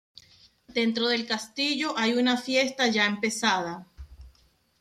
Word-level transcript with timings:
Dentro 0.67 1.07
del 1.09 1.27
castillo 1.27 1.93
hay 1.95 2.13
una 2.13 2.35
fiesta 2.35 2.87
ya 2.87 3.05
empezada. 3.05 3.87